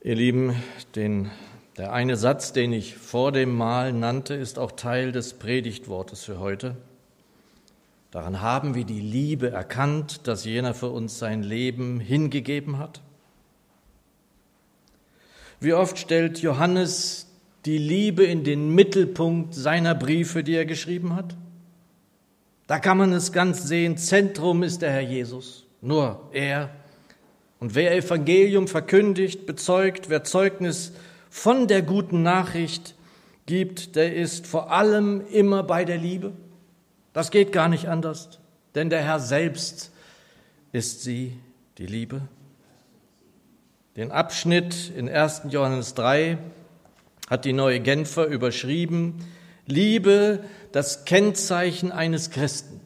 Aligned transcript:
Ihr 0.00 0.14
Lieben, 0.14 0.54
den, 0.94 1.28
der 1.76 1.92
eine 1.92 2.16
Satz, 2.16 2.52
den 2.52 2.72
ich 2.72 2.94
vor 2.94 3.32
dem 3.32 3.56
Mahl 3.56 3.92
nannte, 3.92 4.34
ist 4.34 4.56
auch 4.56 4.70
Teil 4.70 5.10
des 5.10 5.34
Predigtwortes 5.34 6.22
für 6.22 6.38
heute. 6.38 6.76
Daran 8.12 8.40
haben 8.40 8.76
wir 8.76 8.84
die 8.84 9.00
Liebe 9.00 9.50
erkannt, 9.50 10.28
dass 10.28 10.44
jener 10.44 10.72
für 10.72 10.90
uns 10.90 11.18
sein 11.18 11.42
Leben 11.42 11.98
hingegeben 11.98 12.78
hat. 12.78 13.00
Wie 15.58 15.74
oft 15.74 15.98
stellt 15.98 16.38
Johannes 16.38 17.26
die 17.64 17.78
Liebe 17.78 18.22
in 18.22 18.44
den 18.44 18.72
Mittelpunkt 18.72 19.52
seiner 19.52 19.96
Briefe, 19.96 20.44
die 20.44 20.54
er 20.54 20.64
geschrieben 20.64 21.16
hat? 21.16 21.34
Da 22.68 22.78
kann 22.78 22.98
man 22.98 23.12
es 23.12 23.32
ganz 23.32 23.64
sehen, 23.64 23.96
Zentrum 23.96 24.62
ist 24.62 24.80
der 24.80 24.92
Herr 24.92 25.00
Jesus, 25.00 25.66
nur 25.80 26.28
er. 26.32 26.70
Und 27.60 27.74
wer 27.74 27.96
Evangelium 27.96 28.68
verkündigt, 28.68 29.46
bezeugt, 29.46 30.08
wer 30.08 30.24
Zeugnis 30.24 30.92
von 31.30 31.66
der 31.66 31.82
guten 31.82 32.22
Nachricht 32.22 32.94
gibt, 33.46 33.96
der 33.96 34.14
ist 34.14 34.46
vor 34.46 34.72
allem 34.72 35.22
immer 35.32 35.62
bei 35.62 35.84
der 35.84 35.98
Liebe. 35.98 36.32
Das 37.12 37.30
geht 37.30 37.52
gar 37.52 37.68
nicht 37.68 37.88
anders, 37.88 38.38
denn 38.74 38.90
der 38.90 39.02
Herr 39.02 39.18
selbst 39.18 39.90
ist 40.72 41.02
sie, 41.02 41.32
die 41.78 41.86
Liebe. 41.86 42.22
Den 43.96 44.12
Abschnitt 44.12 44.92
in 44.96 45.08
1. 45.08 45.42
Johannes 45.48 45.94
3 45.94 46.38
hat 47.28 47.44
die 47.44 47.52
neue 47.52 47.80
Genfer 47.80 48.26
überschrieben, 48.26 49.14
Liebe, 49.66 50.44
das 50.72 51.04
Kennzeichen 51.04 51.90
eines 51.92 52.30
Christen. 52.30 52.80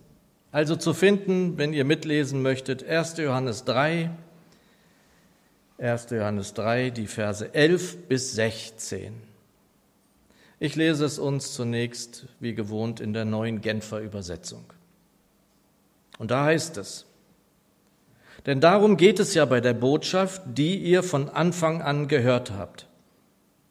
Also 0.51 0.77
zu 0.77 0.95
finden, 0.95 1.59
wenn 1.59 1.73
ihr 1.73 1.85
mitlesen 1.85 2.43
möchtet, 2.43 2.87
1. 2.87 3.19
Johannes 3.19 3.65
3, 3.65 4.11
1. 5.79 6.11
Johannes 6.11 6.55
3, 6.55 6.91
die 6.91 7.07
Verse 7.07 7.53
11 7.55 8.09
bis 8.09 8.35
16. 8.35 9.15
Ich 10.61 10.77
lese 10.77 11.05
es 11.05 11.19
uns 11.19 11.55
zunächst 11.55 12.27
wie 12.39 12.55
gewohnt 12.55 13.01
in 13.01 13.13
der 13.13 13.25
neuen 13.25 13.61
Genfer 13.61 14.01
Übersetzung. 14.01 14.65
Und 16.19 16.31
da 16.31 16.45
heißt 16.45 16.77
es, 16.77 17.07
denn 18.47 18.61
darum 18.61 18.97
geht 18.97 19.21
es 19.21 19.35
ja 19.35 19.45
bei 19.45 19.61
der 19.61 19.75
Botschaft, 19.75 20.43
die 20.47 20.77
ihr 20.77 21.03
von 21.03 21.29
Anfang 21.29 21.83
an 21.83 22.09
gehört 22.09 22.53
habt. 22.53 22.87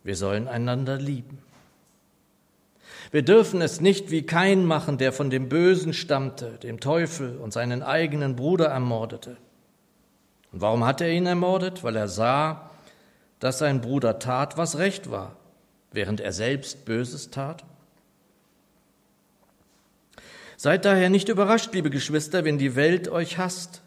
Wir 0.03 0.15
sollen 0.15 0.47
einander 0.47 0.97
lieben. 0.97 1.39
Wir 3.11 3.23
dürfen 3.23 3.61
es 3.61 3.81
nicht 3.81 4.09
wie 4.11 4.25
Kain 4.25 4.65
machen, 4.65 4.97
der 4.97 5.11
von 5.11 5.29
dem 5.29 5.49
Bösen 5.49 5.93
stammte, 5.93 6.57
dem 6.63 6.79
Teufel 6.79 7.37
und 7.37 7.51
seinen 7.51 7.83
eigenen 7.83 8.35
Bruder 8.35 8.67
ermordete. 8.67 9.37
Und 10.51 10.61
warum 10.61 10.85
hat 10.85 11.01
er 11.01 11.09
ihn 11.11 11.25
ermordet? 11.25 11.83
Weil 11.83 11.95
er 11.95 12.07
sah, 12.07 12.69
dass 13.39 13.59
sein 13.59 13.81
Bruder 13.81 14.19
tat, 14.19 14.57
was 14.57 14.77
recht 14.77 15.09
war, 15.09 15.35
während 15.91 16.19
er 16.19 16.33
selbst 16.33 16.85
Böses 16.85 17.31
tat. 17.31 17.63
Seid 20.57 20.85
daher 20.85 21.09
nicht 21.09 21.29
überrascht, 21.29 21.73
liebe 21.73 21.89
Geschwister, 21.89 22.45
wenn 22.45 22.57
die 22.57 22.75
Welt 22.75 23.07
euch 23.07 23.37
hasst 23.37 23.81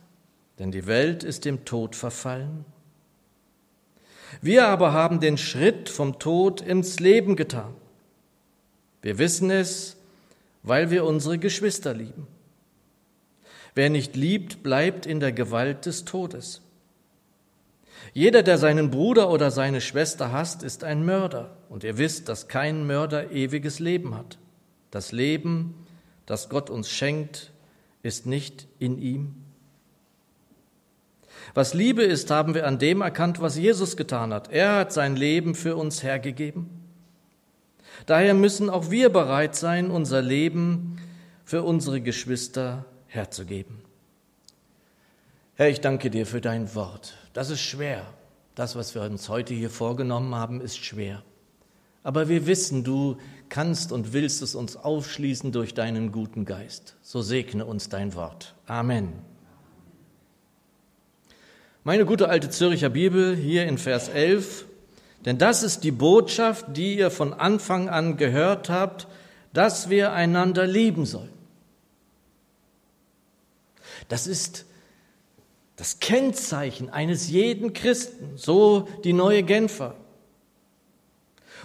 denn 0.58 0.70
die 0.70 0.86
Welt 0.86 1.24
ist 1.24 1.44
dem 1.44 1.64
Tod 1.64 1.96
verfallen. 1.96 2.64
Wir 4.40 4.66
aber 4.66 4.92
haben 4.92 5.20
den 5.20 5.38
Schritt 5.38 5.88
vom 5.88 6.18
Tod 6.18 6.60
ins 6.60 7.00
Leben 7.00 7.36
getan. 7.36 7.74
Wir 9.02 9.18
wissen 9.18 9.50
es, 9.50 9.96
weil 10.62 10.90
wir 10.90 11.04
unsere 11.04 11.38
Geschwister 11.38 11.94
lieben. 11.94 12.26
Wer 13.75 13.91
nicht 13.91 14.14
liebt, 14.14 14.62
bleibt 14.62 15.06
in 15.06 15.20
der 15.20 15.33
Gewalt 15.33 15.86
des 15.86 16.05
Todes. 16.05 16.62
Jeder, 18.12 18.42
der 18.42 18.58
seinen 18.58 18.91
Bruder 18.91 19.31
oder 19.31 19.50
seine 19.50 19.81
Schwester 19.81 20.31
hasst, 20.31 20.62
ist 20.62 20.84
ein 20.84 21.05
Mörder. 21.05 21.56
Und 21.69 21.83
ihr 21.84 21.98
wisst, 21.98 22.28
dass 22.28 22.48
kein 22.48 22.86
Mörder 22.86 23.33
ewiges 23.33 23.81
Leben 23.81 24.14
hat. 24.14 24.39
Das 24.91 25.11
Leben, 25.11 25.75
das 26.27 26.48
Gott 26.48 26.71
uns 26.71 26.88
schenkt, 26.88 27.50
ist 28.03 28.26
nicht 28.26 28.69
in 28.78 28.98
ihm. 28.98 29.34
Was 31.53 31.75
Liebe 31.75 32.03
ist, 32.03 32.31
haben 32.31 32.54
wir 32.54 32.66
an 32.66 32.78
dem 32.78 33.00
erkannt, 33.00 33.41
was 33.41 33.56
Jesus 33.56 33.97
getan 33.97 34.32
hat. 34.32 34.53
Er 34.53 34.77
hat 34.77 34.93
sein 34.93 35.16
Leben 35.16 35.54
für 35.54 35.77
uns 35.77 36.03
hergegeben. 36.03 36.69
Daher 38.06 38.34
müssen 38.34 38.71
auch 38.71 38.91
wir 38.91 39.09
bereit 39.09 39.56
sein, 39.56 39.91
unser 39.91 40.22
Leben 40.22 40.98
für 41.44 41.62
unsere 41.62 42.00
Geschwister 42.00 42.84
herzugeben. 43.14 43.82
Herr, 45.56 45.69
ich 45.69 45.80
danke 45.80 46.10
dir 46.10 46.26
für 46.26 46.41
dein 46.41 46.75
Wort. 46.75 47.14
Das 47.32 47.50
ist 47.50 47.60
schwer. 47.60 48.04
Das, 48.54 48.76
was 48.76 48.94
wir 48.94 49.02
uns 49.02 49.28
heute 49.28 49.54
hier 49.54 49.70
vorgenommen 49.70 50.34
haben, 50.34 50.60
ist 50.60 50.84
schwer. 50.84 51.22
Aber 52.03 52.28
wir 52.28 52.47
wissen, 52.47 52.84
du 52.84 53.16
kannst 53.48 53.92
und 53.92 54.12
willst 54.12 54.42
es 54.42 54.54
uns 54.54 54.76
aufschließen 54.76 55.53
durch 55.53 55.74
deinen 55.74 56.12
guten 56.12 56.44
Geist. 56.44 56.97
So 57.03 57.22
segne 57.22 57.64
uns 57.64 57.88
dein 57.88 58.14
Wort. 58.14 58.54
Amen. 58.66 59.12
Meine 61.82 62.04
gute 62.04 62.28
alte 62.28 62.50
Zürcher 62.50 62.91
Bibel 62.91 63.36
hier 63.36 63.66
in 63.66 63.78
Vers 63.78 64.08
11, 64.08 64.66
denn 65.24 65.38
das 65.38 65.62
ist 65.62 65.84
die 65.84 65.91
Botschaft, 65.91 66.76
die 66.76 66.97
ihr 66.97 67.10
von 67.10 67.32
Anfang 67.32 67.88
an 67.88 68.16
gehört 68.16 68.70
habt, 68.70 69.06
dass 69.53 69.91
wir 69.91 70.12
einander 70.12 70.66
lieben 70.66 71.06
sollen. 71.06 71.34
Das 74.09 74.26
ist 74.26 74.66
das 75.76 75.98
Kennzeichen 75.98 76.88
eines 76.91 77.28
jeden 77.28 77.72
Christen, 77.72 78.32
so 78.37 78.88
die 79.03 79.12
neue 79.12 79.42
Genfer. 79.42 79.97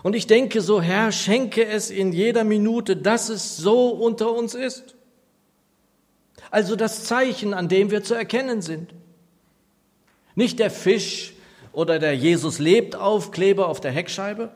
Und 0.01 0.15
ich 0.15 0.27
denke 0.27 0.61
so, 0.61 0.81
Herr, 0.81 1.11
schenke 1.11 1.65
es 1.65 1.89
in 1.89 2.13
jeder 2.13 2.43
Minute, 2.43 2.95
dass 2.95 3.29
es 3.29 3.57
so 3.57 3.89
unter 3.89 4.31
uns 4.31 4.55
ist. 4.55 4.95
Also 6.51 6.75
das 6.75 7.03
Zeichen, 7.03 7.53
an 7.53 7.67
dem 7.67 7.91
wir 7.91 8.03
zu 8.03 8.13
erkennen 8.13 8.61
sind. 8.61 8.93
Nicht 10.35 10.59
der 10.59 10.71
Fisch 10.71 11.33
oder 11.73 11.99
der 11.99 12.15
Jesus 12.15 12.59
lebt 12.59 12.95
Aufkleber 12.95 13.67
auf 13.67 13.81
der 13.81 13.91
Heckscheibe. 13.91 14.51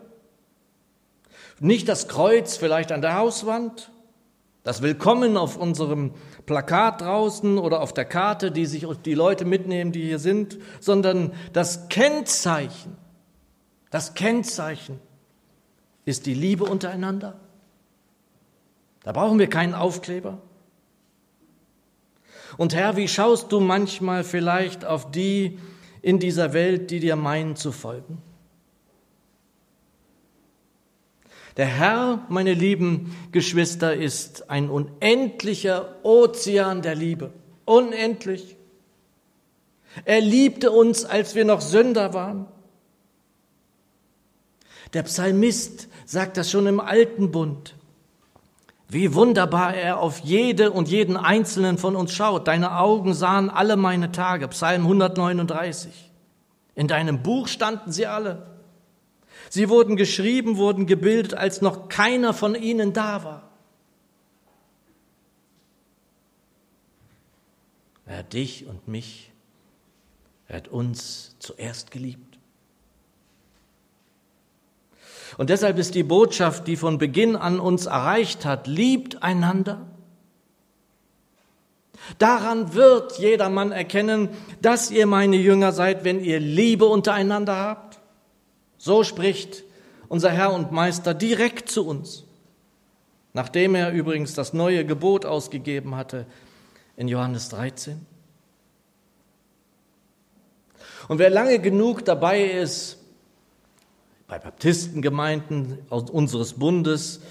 Nicht 1.59 1.87
das 1.87 2.07
Kreuz 2.07 2.57
vielleicht 2.57 2.91
an 2.91 3.01
der 3.01 3.15
Hauswand. 3.15 3.91
Das 4.63 4.81
Willkommen 4.81 5.35
auf 5.35 5.57
unserem 5.57 6.13
Plakat 6.45 7.01
draußen 7.01 7.57
oder 7.57 7.81
auf 7.81 7.93
der 7.93 8.05
Karte, 8.05 8.49
die 8.49 8.65
sich 8.65 8.87
die 9.03 9.13
Leute 9.13 9.43
mitnehmen, 9.43 9.91
die 9.91 10.03
hier 10.03 10.19
sind, 10.19 10.57
sondern 10.79 11.33
das 11.51 11.89
Kennzeichen, 11.89 12.95
das 13.89 14.13
Kennzeichen 14.13 15.01
ist 16.05 16.25
die 16.25 16.33
Liebe 16.33 16.63
untereinander. 16.63 17.39
Da 19.03 19.11
brauchen 19.11 19.37
wir 19.37 19.49
keinen 19.49 19.73
Aufkleber. 19.73 20.41
Und 22.55 22.73
Herr, 22.73 22.95
wie 22.95 23.09
schaust 23.09 23.51
du 23.51 23.59
manchmal 23.59 24.23
vielleicht 24.23 24.85
auf 24.85 25.11
die, 25.11 25.59
in 26.01 26.19
dieser 26.19 26.53
Welt, 26.53 26.89
die 26.89 26.99
dir 26.99 27.15
meinen 27.15 27.55
zu 27.55 27.71
folgen. 27.71 28.21
Der 31.57 31.67
Herr, 31.67 32.25
meine 32.29 32.53
lieben 32.53 33.15
Geschwister, 33.31 33.93
ist 33.93 34.49
ein 34.49 34.69
unendlicher 34.69 36.03
Ozean 36.03 36.81
der 36.81 36.95
Liebe. 36.95 37.31
Unendlich. 37.65 38.57
Er 40.05 40.21
liebte 40.21 40.71
uns, 40.71 41.05
als 41.05 41.35
wir 41.35 41.45
noch 41.45 41.61
Sünder 41.61 42.13
waren. 42.13 42.47
Der 44.93 45.03
Psalmist 45.03 45.87
sagt 46.05 46.37
das 46.37 46.49
schon 46.49 46.65
im 46.65 46.79
alten 46.79 47.31
Bund. 47.31 47.75
Wie 48.89 49.13
wunderbar 49.13 49.75
er 49.75 49.99
auf 49.99 50.19
jede 50.19 50.71
und 50.71 50.87
jeden 50.87 51.17
einzelnen 51.17 51.77
von 51.77 51.95
uns 51.95 52.13
schaut. 52.13 52.47
Deine 52.47 52.77
Augen 52.77 53.13
sahen 53.13 53.49
alle 53.49 53.75
meine 53.75 54.11
Tage. 54.11 54.47
Psalm 54.49 54.83
139. 54.83 56.11
In 56.75 56.87
deinem 56.87 57.23
Buch 57.23 57.47
standen 57.47 57.91
sie 57.91 58.05
alle. 58.05 58.52
Sie 59.49 59.69
wurden 59.69 59.95
geschrieben, 59.95 60.57
wurden 60.57 60.85
gebildet, 60.85 61.33
als 61.33 61.61
noch 61.61 61.89
keiner 61.89 62.33
von 62.33 62.55
ihnen 62.55 62.93
da 62.93 63.23
war. 63.23 63.49
Er 68.05 68.19
hat 68.19 68.33
dich 68.33 68.65
und 68.67 68.87
mich, 68.87 69.31
er 70.47 70.57
hat 70.57 70.67
uns 70.67 71.35
zuerst 71.39 71.91
geliebt. 71.91 72.37
Und 75.37 75.49
deshalb 75.49 75.79
ist 75.79 75.95
die 75.95 76.03
Botschaft, 76.03 76.67
die 76.67 76.75
von 76.75 76.97
Beginn 76.97 77.35
an 77.35 77.59
uns 77.59 77.85
erreicht 77.85 78.45
hat, 78.45 78.67
liebt 78.67 79.23
einander. 79.23 79.87
Daran 82.17 82.73
wird 82.73 83.17
jedermann 83.17 83.71
erkennen, 83.71 84.29
dass 84.61 84.91
ihr 84.91 85.07
meine 85.07 85.37
Jünger 85.37 85.71
seid, 85.71 86.03
wenn 86.03 86.23
ihr 86.23 86.39
Liebe 86.39 86.85
untereinander 86.85 87.55
habt. 87.55 87.92
So 88.83 89.05
spricht 89.05 89.63
unser 90.09 90.29
Herr 90.29 90.51
und 90.51 90.73
Meister 90.73 91.13
direkt 91.13 91.69
zu 91.69 91.87
uns, 91.87 92.25
nachdem 93.31 93.75
er 93.75 93.93
übrigens 93.93 94.33
das 94.33 94.51
neue 94.51 94.85
Gebot 94.85 95.25
ausgegeben 95.25 95.95
hatte 95.95 96.25
in 96.97 97.07
Johannes 97.07 97.47
13. 97.47 98.05
Und 101.07 101.17
wer 101.17 101.29
lange 101.29 101.59
genug 101.59 102.03
dabei 102.03 102.43
ist, 102.43 102.97
bei 104.27 104.37
Baptistengemeinden 104.37 105.77
unseres 105.89 106.51
Bundes, 106.55 107.21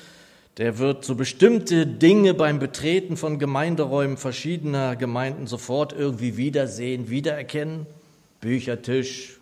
der 0.56 0.78
wird 0.78 1.04
so 1.04 1.16
bestimmte 1.16 1.86
Dinge 1.86 2.32
beim 2.32 2.60
Betreten 2.60 3.18
von 3.18 3.38
Gemeinderäumen 3.38 4.16
verschiedener 4.16 4.96
Gemeinden 4.96 5.46
sofort 5.46 5.92
irgendwie 5.92 6.38
wiedersehen, 6.38 7.10
wiedererkennen. 7.10 7.86
Büchertisch, 8.40 9.38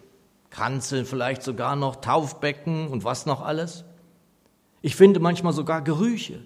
Kanzeln 0.51 1.07
vielleicht 1.07 1.43
sogar 1.43 1.77
noch, 1.77 1.97
Taufbecken 1.97 2.89
und 2.89 3.05
was 3.05 3.27
noch 3.27 3.41
alles. 3.41 3.85
Ich 4.83 4.97
finde 4.97 5.21
manchmal 5.21 5.53
sogar 5.53 5.83
Gerüche. 5.83 6.41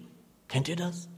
Kennt 0.47 0.67
ihr 0.67 0.75
das? 0.75 1.09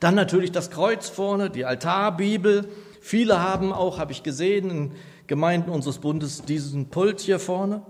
Dann 0.00 0.14
natürlich 0.14 0.52
das 0.52 0.70
Kreuz 0.70 1.08
vorne, 1.08 1.50
die 1.50 1.64
Altarbibel. 1.64 2.68
Viele 3.00 3.40
haben 3.40 3.72
auch, 3.72 3.98
habe 3.98 4.12
ich 4.12 4.22
gesehen, 4.22 4.70
in 4.70 4.92
Gemeinden 5.26 5.70
unseres 5.70 5.98
Bundes 5.98 6.42
diesen 6.42 6.88
Pult 6.88 7.20
hier 7.20 7.38
vorne. 7.38 7.82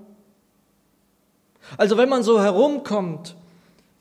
Also 1.76 1.96
wenn 1.96 2.08
man 2.08 2.22
so 2.22 2.40
herumkommt 2.40 3.36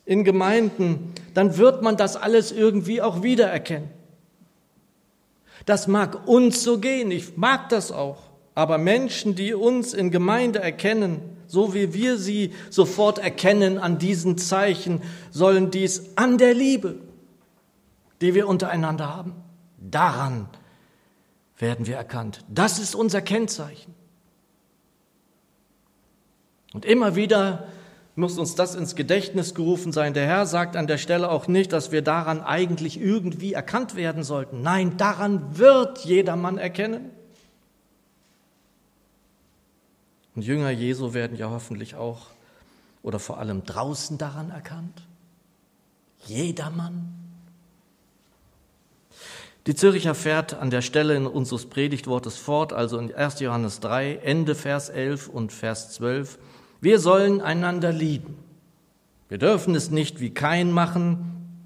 in 0.04 0.24
Gemeinden, 0.24 1.12
dann 1.34 1.58
wird 1.58 1.82
man 1.82 1.96
das 1.96 2.16
alles 2.16 2.50
irgendwie 2.50 3.02
auch 3.02 3.22
wiedererkennen. 3.22 3.90
Das 5.66 5.86
mag 5.86 6.26
uns 6.26 6.62
so 6.62 6.78
gehen, 6.78 7.10
ich 7.10 7.36
mag 7.36 7.68
das 7.68 7.92
auch. 7.92 8.27
Aber 8.58 8.76
Menschen, 8.76 9.36
die 9.36 9.54
uns 9.54 9.94
in 9.94 10.10
Gemeinde 10.10 10.58
erkennen, 10.58 11.20
so 11.46 11.74
wie 11.74 11.94
wir 11.94 12.18
sie 12.18 12.52
sofort 12.70 13.20
erkennen 13.20 13.78
an 13.78 14.00
diesen 14.00 14.36
Zeichen, 14.36 15.00
sollen 15.30 15.70
dies 15.70 16.16
an 16.16 16.38
der 16.38 16.54
Liebe, 16.54 16.96
die 18.20 18.34
wir 18.34 18.48
untereinander 18.48 19.14
haben, 19.14 19.36
daran 19.78 20.48
werden 21.56 21.86
wir 21.86 21.94
erkannt. 21.94 22.44
Das 22.48 22.80
ist 22.80 22.96
unser 22.96 23.22
Kennzeichen. 23.22 23.94
Und 26.74 26.84
immer 26.84 27.14
wieder 27.14 27.68
muss 28.16 28.38
uns 28.38 28.56
das 28.56 28.74
ins 28.74 28.96
Gedächtnis 28.96 29.54
gerufen 29.54 29.92
sein. 29.92 30.14
Der 30.14 30.26
Herr 30.26 30.46
sagt 30.46 30.74
an 30.74 30.88
der 30.88 30.98
Stelle 30.98 31.30
auch 31.30 31.46
nicht, 31.46 31.72
dass 31.72 31.92
wir 31.92 32.02
daran 32.02 32.40
eigentlich 32.40 33.00
irgendwie 33.00 33.52
erkannt 33.52 33.94
werden 33.94 34.24
sollten. 34.24 34.62
Nein, 34.62 34.96
daran 34.96 35.56
wird 35.56 36.00
jedermann 36.00 36.58
erkennen. 36.58 37.12
Und 40.38 40.44
Jünger 40.44 40.70
Jesu 40.70 41.14
werden 41.14 41.36
ja 41.36 41.50
hoffentlich 41.50 41.96
auch 41.96 42.26
oder 43.02 43.18
vor 43.18 43.38
allem 43.38 43.64
draußen 43.64 44.18
daran 44.18 44.52
erkannt. 44.52 45.02
Jedermann. 46.26 47.12
Die 49.66 49.74
Zürcher 49.74 50.14
fährt 50.14 50.54
an 50.54 50.70
der 50.70 50.80
Stelle 50.80 51.16
in 51.16 51.26
unseres 51.26 51.66
Predigtwortes 51.66 52.36
fort, 52.36 52.72
also 52.72 53.00
in 53.00 53.12
1. 53.12 53.40
Johannes 53.40 53.80
3, 53.80 54.18
Ende 54.18 54.54
Vers 54.54 54.90
11 54.90 55.26
und 55.26 55.52
Vers 55.52 55.90
12. 55.94 56.38
Wir 56.80 57.00
sollen 57.00 57.40
einander 57.40 57.90
lieben. 57.90 58.38
Wir 59.28 59.38
dürfen 59.38 59.74
es 59.74 59.90
nicht 59.90 60.20
wie 60.20 60.30
Kain 60.30 60.70
machen, 60.70 61.64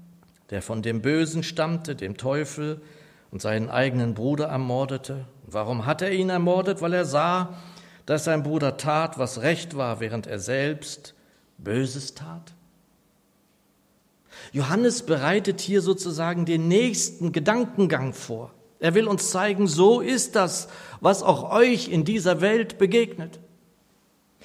der 0.49 0.63
von 0.63 0.81
dem 0.81 1.03
Bösen 1.03 1.43
stammte, 1.43 1.95
dem 1.95 2.17
Teufel, 2.17 2.81
und 3.29 3.39
seinen 3.39 3.69
eigenen 3.69 4.15
Bruder 4.15 4.45
ermordete. 4.45 5.25
Warum 5.45 5.85
hat 5.85 6.01
er 6.01 6.11
ihn 6.11 6.31
ermordet? 6.31 6.81
Weil 6.81 6.93
er 6.93 7.05
sah, 7.05 7.53
dass 8.05 8.25
sein 8.25 8.43
Bruder 8.43 8.77
tat, 8.77 9.17
was 9.17 9.41
recht 9.41 9.77
war, 9.77 9.99
während 9.99 10.27
er 10.27 10.39
selbst 10.39 11.13
Böses 11.57 12.13
tat? 12.13 12.53
Johannes 14.51 15.03
bereitet 15.03 15.61
hier 15.61 15.81
sozusagen 15.81 16.45
den 16.45 16.67
nächsten 16.67 17.31
Gedankengang 17.31 18.13
vor. 18.13 18.53
Er 18.79 18.95
will 18.95 19.07
uns 19.07 19.29
zeigen, 19.29 19.67
so 19.67 20.01
ist 20.01 20.35
das, 20.35 20.67
was 20.99 21.23
auch 21.23 21.51
euch 21.51 21.87
in 21.87 22.03
dieser 22.03 22.41
Welt 22.41 22.77
begegnet. 22.77 23.39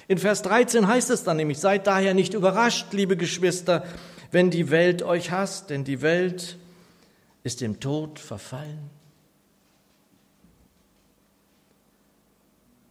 In 0.07 0.17
Vers 0.17 0.41
13 0.43 0.87
heißt 0.87 1.09
es 1.09 1.23
dann 1.23 1.37
nämlich, 1.37 1.59
seid 1.59 1.85
daher 1.85 2.13
nicht 2.13 2.33
überrascht, 2.33 2.93
liebe 2.93 3.17
Geschwister, 3.17 3.85
wenn 4.31 4.49
die 4.49 4.71
Welt 4.71 5.03
euch 5.03 5.31
hasst, 5.31 5.69
denn 5.69 5.83
die 5.83 6.01
Welt 6.01 6.57
ist 7.43 7.61
dem 7.61 7.79
Tod 7.79 8.17
verfallen. 8.19 8.89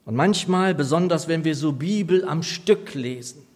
Und 0.09 0.17
manchmal, 0.17 0.75
besonders 0.75 1.29
wenn 1.29 1.45
wir 1.45 1.55
so 1.55 1.73
Bibel 1.73 2.25
am 2.27 2.43
Stück 2.43 2.95
lesen, 2.95 3.47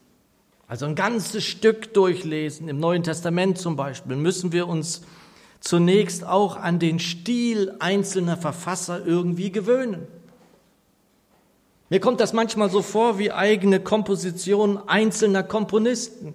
also 0.68 0.84
ein 0.84 0.94
ganzes 0.94 1.44
Stück 1.44 1.94
durchlesen, 1.94 2.68
im 2.68 2.78
Neuen 2.78 3.02
Testament 3.02 3.56
zum 3.56 3.74
Beispiel, 3.74 4.16
müssen 4.16 4.52
wir 4.52 4.68
uns 4.68 5.00
zunächst 5.60 6.26
auch 6.26 6.58
an 6.58 6.78
den 6.78 6.98
Stil 6.98 7.74
einzelner 7.78 8.36
Verfasser 8.36 9.00
irgendwie 9.06 9.50
gewöhnen. 9.50 10.06
Mir 11.88 12.00
kommt 12.00 12.20
das 12.20 12.34
manchmal 12.34 12.68
so 12.68 12.82
vor 12.82 13.18
wie 13.18 13.32
eigene 13.32 13.80
Komposition 13.80 14.78
einzelner 14.86 15.44
Komponisten. 15.44 16.34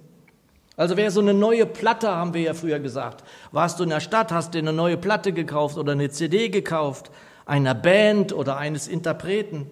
Also 0.76 0.96
wer 0.96 1.12
so 1.12 1.20
eine 1.20 1.32
neue 1.32 1.64
Platte, 1.64 2.08
haben 2.08 2.34
wir 2.34 2.40
ja 2.40 2.54
früher 2.54 2.80
gesagt, 2.80 3.22
warst 3.52 3.78
du 3.78 3.84
in 3.84 3.90
der 3.90 4.00
Stadt, 4.00 4.32
hast 4.32 4.52
dir 4.52 4.58
eine 4.58 4.72
neue 4.72 4.96
Platte 4.96 5.32
gekauft 5.32 5.78
oder 5.78 5.92
eine 5.92 6.10
CD 6.10 6.48
gekauft, 6.48 7.12
einer 7.46 7.76
Band 7.76 8.32
oder 8.32 8.56
eines 8.56 8.88
Interpreten. 8.88 9.70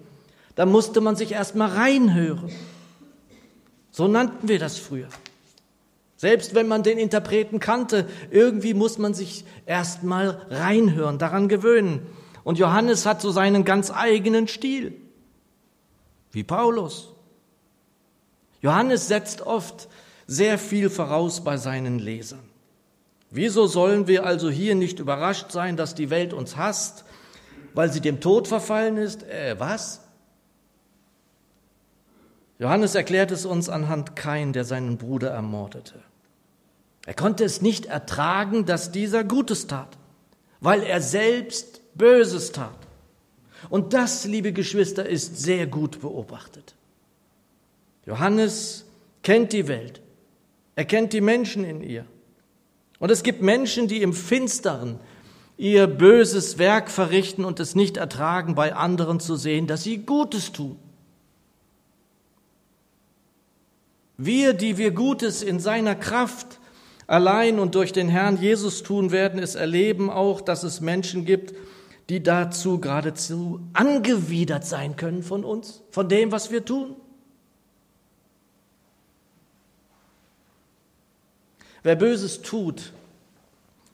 Da 0.57 0.65
musste 0.65 1.01
man 1.01 1.15
sich 1.15 1.33
erst 1.33 1.55
mal 1.55 1.69
reinhören. 1.69 2.51
So 3.91 4.07
nannten 4.07 4.47
wir 4.47 4.57
das 4.57 4.77
früher. 4.77 5.07
Selbst 6.15 6.55
wenn 6.55 6.67
man 6.67 6.81
den 6.81 6.97
Interpreten 6.97 7.59
kannte, 7.59 8.09
irgendwie 8.31 8.73
muss 8.73 8.97
man 8.97 9.13
sich 9.13 9.45
erst 9.67 10.01
mal 10.01 10.47
reinhören, 10.49 11.19
daran 11.19 11.47
gewöhnen. 11.47 12.01
Und 12.43 12.57
Johannes 12.57 13.05
hat 13.05 13.21
so 13.21 13.29
seinen 13.29 13.65
ganz 13.65 13.91
eigenen 13.91 14.47
Stil, 14.47 14.95
wie 16.31 16.43
Paulus. 16.43 17.09
Johannes 18.59 19.07
setzt 19.07 19.43
oft 19.43 19.87
sehr 20.25 20.57
viel 20.57 20.89
voraus 20.89 21.43
bei 21.43 21.57
seinen 21.57 21.99
Lesern. 21.99 22.49
Wieso 23.29 23.67
sollen 23.67 24.07
wir 24.07 24.25
also 24.25 24.49
hier 24.49 24.73
nicht 24.73 24.97
überrascht 24.97 25.51
sein, 25.51 25.77
dass 25.77 25.93
die 25.93 26.09
Welt 26.09 26.33
uns 26.33 26.57
hasst, 26.57 27.05
weil 27.75 27.91
sie 27.93 28.01
dem 28.01 28.21
Tod 28.21 28.47
verfallen 28.47 28.97
ist? 28.97 29.21
Äh, 29.21 29.59
was? 29.59 30.06
Johannes 32.59 32.95
erklärt 32.95 33.31
es 33.31 33.45
uns 33.45 33.69
anhand 33.69 34.15
Kain, 34.15 34.53
der 34.53 34.65
seinen 34.65 34.97
Bruder 34.97 35.29
ermordete. 35.29 35.95
Er 37.05 37.13
konnte 37.13 37.43
es 37.43 37.61
nicht 37.61 37.85
ertragen, 37.85 38.65
dass 38.65 38.91
dieser 38.91 39.23
Gutes 39.23 39.67
tat, 39.67 39.97
weil 40.59 40.83
er 40.83 41.01
selbst 41.01 41.81
Böses 41.95 42.51
tat. 42.51 42.75
Und 43.69 43.93
das, 43.93 44.25
liebe 44.25 44.53
Geschwister, 44.53 45.07
ist 45.07 45.37
sehr 45.37 45.67
gut 45.67 46.01
beobachtet. 46.01 46.75
Johannes 48.05 48.85
kennt 49.23 49.53
die 49.53 49.67
Welt. 49.67 50.01
Er 50.75 50.85
kennt 50.85 51.13
die 51.13 51.21
Menschen 51.21 51.63
in 51.63 51.81
ihr. 51.81 52.05
Und 52.99 53.11
es 53.11 53.23
gibt 53.23 53.41
Menschen, 53.41 53.87
die 53.87 54.01
im 54.01 54.13
Finsteren 54.13 54.99
ihr 55.57 55.87
böses 55.87 56.57
Werk 56.57 56.89
verrichten 56.89 57.45
und 57.45 57.59
es 57.59 57.75
nicht 57.75 57.97
ertragen, 57.97 58.55
bei 58.55 58.75
anderen 58.75 59.19
zu 59.19 59.35
sehen, 59.35 59.67
dass 59.67 59.83
sie 59.83 59.99
Gutes 59.99 60.51
tun. 60.51 60.77
Wir, 64.17 64.53
die 64.53 64.77
wir 64.77 64.91
Gutes 64.91 65.43
in 65.43 65.59
seiner 65.59 65.95
Kraft 65.95 66.59
allein 67.05 67.59
und 67.59 67.75
durch 67.75 67.93
den 67.93 68.09
Herrn 68.09 68.41
Jesus 68.41 68.83
tun 68.83 69.11
werden, 69.11 69.39
es 69.39 69.55
erleben 69.55 70.09
auch, 70.09 70.41
dass 70.41 70.63
es 70.63 70.81
Menschen 70.81 71.23
gibt, 71.23 71.53
die 72.09 72.23
dazu 72.23 72.79
geradezu 72.79 73.59
angewidert 73.73 74.65
sein 74.65 74.95
können 74.95 75.23
von 75.23 75.43
uns, 75.43 75.83
von 75.91 76.09
dem, 76.09 76.31
was 76.31 76.51
wir 76.51 76.65
tun. 76.65 76.95
Wer 81.83 81.95
Böses 81.95 82.41
tut, 82.41 82.91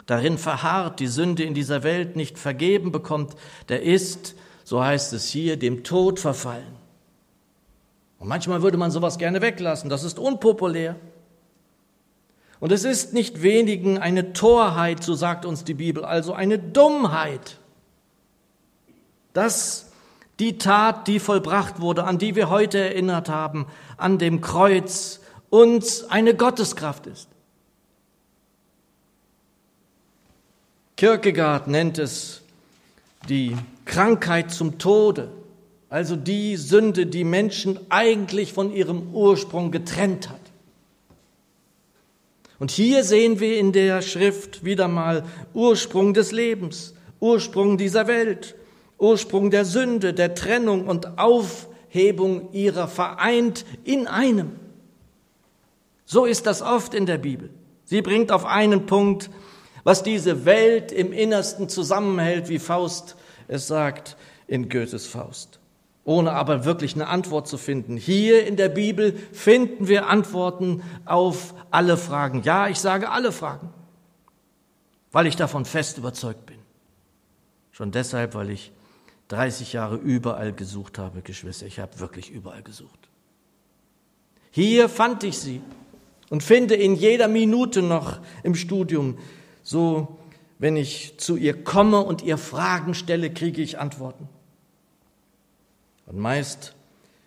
darin 0.05 0.37
verharrt, 0.37 0.99
die 0.99 1.07
Sünde 1.07 1.43
in 1.43 1.53
dieser 1.53 1.83
Welt 1.83 2.15
nicht 2.15 2.39
vergeben 2.39 2.91
bekommt, 2.91 3.35
der 3.69 3.83
ist, 3.83 4.35
so 4.63 4.83
heißt 4.83 5.13
es 5.13 5.27
hier, 5.29 5.57
dem 5.57 5.83
Tod 5.83 6.19
verfallen. 6.19 6.82
Und 8.23 8.29
manchmal 8.29 8.61
würde 8.61 8.77
man 8.77 8.89
sowas 8.89 9.17
gerne 9.17 9.41
weglassen. 9.41 9.89
Das 9.89 10.05
ist 10.05 10.17
unpopulär. 10.17 10.95
Und 12.61 12.71
es 12.71 12.85
ist 12.85 13.11
nicht 13.11 13.41
wenigen 13.41 13.97
eine 13.97 14.31
Torheit, 14.31 15.03
so 15.03 15.13
sagt 15.13 15.45
uns 15.45 15.65
die 15.65 15.73
Bibel, 15.73 16.05
also 16.05 16.31
eine 16.31 16.57
Dummheit, 16.57 17.59
dass 19.33 19.91
die 20.39 20.57
Tat, 20.57 21.09
die 21.09 21.19
vollbracht 21.19 21.81
wurde, 21.81 22.05
an 22.05 22.17
die 22.17 22.37
wir 22.37 22.49
heute 22.49 22.77
erinnert 22.77 23.27
haben, 23.27 23.67
an 23.97 24.19
dem 24.19 24.39
Kreuz, 24.39 25.19
uns 25.49 26.09
eine 26.09 26.33
Gotteskraft 26.33 27.07
ist. 27.07 27.27
Kierkegaard 30.95 31.67
nennt 31.67 31.97
es 31.97 32.41
die 33.27 33.57
Krankheit 33.83 34.49
zum 34.51 34.79
Tode 34.79 35.29
also 35.93 36.15
die 36.15 36.57
Sünde, 36.57 37.05
die 37.05 37.23
Menschen 37.23 37.79
eigentlich 37.89 38.51
von 38.51 38.73
ihrem 38.73 39.13
Ursprung 39.13 39.69
getrennt 39.69 40.27
hat. 40.27 40.39
Und 42.57 42.71
hier 42.71 43.03
sehen 43.03 43.39
wir 43.39 43.59
in 43.59 43.73
der 43.73 44.01
Schrift 44.01 44.65
wieder 44.65 44.87
mal 44.87 45.23
Ursprung 45.53 46.15
des 46.15 46.31
Lebens, 46.31 46.95
Ursprung 47.19 47.77
dieser 47.77 48.07
Welt, 48.07 48.55
Ursprung 48.97 49.51
der 49.51 49.65
Sünde, 49.65 50.15
der 50.15 50.33
Trennung 50.33 50.87
und 50.87 51.19
Auferhebung 51.19 52.51
ihrer 52.53 52.87
vereint 52.87 53.63
in 53.83 54.07
einem. 54.07 54.53
So 56.05 56.25
ist 56.25 56.47
das 56.47 56.63
oft 56.63 56.95
in 56.95 57.05
der 57.05 57.19
Bibel. 57.19 57.51
Sie 57.85 58.01
bringt 58.01 58.31
auf 58.31 58.45
einen 58.45 58.87
Punkt, 58.87 59.29
was 59.83 60.01
diese 60.01 60.45
Welt 60.45 60.91
im 60.91 61.13
Innersten 61.13 61.69
zusammenhält, 61.69 62.49
wie 62.49 62.57
Faust 62.57 63.15
es 63.47 63.67
sagt 63.67 64.17
in 64.47 64.69
Goethes 64.69 65.05
Faust, 65.05 65.59
ohne 66.05 66.33
aber 66.33 66.65
wirklich 66.65 66.95
eine 66.95 67.07
Antwort 67.07 67.47
zu 67.47 67.57
finden. 67.57 67.97
Hier 67.97 68.45
in 68.45 68.57
der 68.57 68.69
Bibel 68.69 69.13
finden 69.31 69.87
wir 69.87 70.07
Antworten 70.07 70.83
auf 71.05 71.53
alle 71.71 71.97
Fragen. 71.97 72.41
Ja, 72.43 72.67
ich 72.67 72.79
sage 72.79 73.09
alle 73.09 73.31
Fragen, 73.31 73.69
weil 75.11 75.27
ich 75.27 75.35
davon 75.35 75.65
fest 75.65 75.97
überzeugt 75.97 76.45
bin. 76.45 76.57
Schon 77.71 77.91
deshalb, 77.91 78.35
weil 78.35 78.49
ich 78.49 78.71
30 79.29 79.73
Jahre 79.73 79.95
überall 79.95 80.53
gesucht 80.53 80.99
habe, 80.99 81.21
Geschwister. 81.21 81.65
Ich 81.65 81.79
habe 81.79 81.99
wirklich 81.99 82.29
überall 82.29 82.61
gesucht. 82.61 83.09
Hier 84.51 84.89
fand 84.89 85.23
ich 85.23 85.39
sie 85.39 85.61
und 86.29 86.43
finde 86.43 86.75
in 86.75 86.95
jeder 86.95 87.27
Minute 87.27 87.81
noch 87.81 88.19
im 88.43 88.53
Studium, 88.53 89.17
so 89.63 90.19
wenn 90.59 90.77
ich 90.77 91.17
zu 91.17 91.37
ihr 91.37 91.63
komme 91.63 91.99
und 92.01 92.21
ihr 92.21 92.37
Fragen 92.37 92.93
stelle, 92.93 93.33
kriege 93.33 93.61
ich 93.61 93.79
Antworten. 93.79 94.29
Und 96.05 96.19
meist 96.19 96.75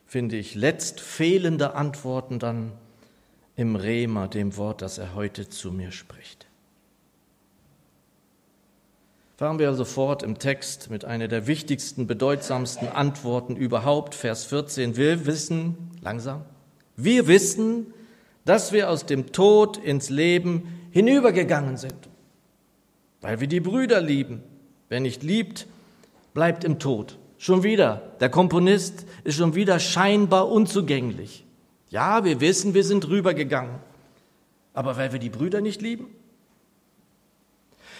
finde 0.06 0.36
ich 0.36 0.54
letzt 0.54 1.00
fehlende 1.00 1.74
Antworten 1.74 2.38
dann 2.38 2.72
im 3.56 3.76
Rema, 3.76 4.28
dem 4.28 4.56
Wort, 4.56 4.82
das 4.82 4.98
er 4.98 5.14
heute 5.14 5.48
zu 5.48 5.72
mir 5.72 5.90
spricht. 5.90 6.46
Fahren 9.36 9.58
wir 9.58 9.68
also 9.68 9.84
fort 9.84 10.22
im 10.22 10.38
Text 10.38 10.88
mit 10.88 11.04
einer 11.04 11.28
der 11.28 11.46
wichtigsten, 11.46 12.06
bedeutsamsten 12.06 12.88
Antworten 12.88 13.54
überhaupt, 13.54 14.14
Vers 14.14 14.44
14. 14.46 14.96
Wir 14.96 15.26
wissen, 15.26 15.90
langsam, 16.00 16.44
wir 16.96 17.26
wissen, 17.26 17.92
dass 18.46 18.72
wir 18.72 18.88
aus 18.88 19.04
dem 19.04 19.32
Tod 19.32 19.76
ins 19.76 20.08
Leben 20.08 20.88
hinübergegangen 20.90 21.76
sind, 21.76 22.08
weil 23.20 23.40
wir 23.40 23.48
die 23.48 23.60
Brüder 23.60 24.00
lieben. 24.00 24.42
Wer 24.88 25.00
nicht 25.00 25.22
liebt, 25.22 25.66
bleibt 26.32 26.64
im 26.64 26.78
Tod. 26.78 27.18
Schon 27.38 27.62
wieder, 27.62 28.02
der 28.20 28.30
Komponist 28.30 29.04
ist 29.24 29.36
schon 29.36 29.54
wieder 29.54 29.78
scheinbar 29.78 30.48
unzugänglich. 30.50 31.44
Ja, 31.90 32.24
wir 32.24 32.40
wissen, 32.40 32.74
wir 32.74 32.84
sind 32.84 33.08
rübergegangen, 33.08 33.76
aber 34.74 34.96
weil 34.96 35.12
wir 35.12 35.18
die 35.18 35.30
Brüder 35.30 35.60
nicht 35.60 35.82
lieben? 35.82 36.08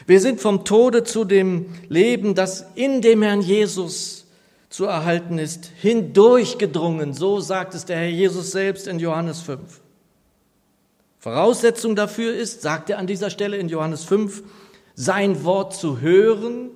Wir 0.07 0.21
sind 0.21 0.41
vom 0.41 0.65
Tode 0.65 1.05
zu 1.05 1.25
dem 1.25 1.67
Leben, 1.89 2.35
das 2.35 2.67
in 2.75 3.01
dem 3.01 3.23
Herrn 3.23 3.41
Jesus 3.41 4.27
zu 4.69 4.85
erhalten 4.85 5.39
ist, 5.39 5.71
hindurchgedrungen. 5.81 7.15
So 7.15 7.41
sagt 7.41 7.75
es 7.75 7.87
der 7.87 7.97
Herr 7.97 8.09
Jesus 8.09 8.51
selbst 8.51 8.87
in 8.87 8.99
Johannes 8.99 9.41
5. 9.41 9.81
Voraussetzung 11.19 11.97
dafür 11.97 12.35
ist, 12.35 12.63
sagt 12.63 12.91
er 12.91 12.99
an 12.99 13.07
dieser 13.07 13.31
Stelle 13.31 13.57
in 13.57 13.69
Johannes 13.69 14.05
5, 14.05 14.43
sein 14.95 15.45
Wort 15.45 15.75
zu 15.75 16.01
hören 16.01 16.71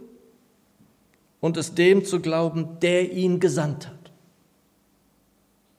und 1.41 1.57
es 1.57 1.75
dem 1.75 2.05
zu 2.05 2.21
glauben, 2.21 2.79
der 2.81 3.13
ihn 3.13 3.41
gesandt 3.41 3.89
hat. 3.89 4.13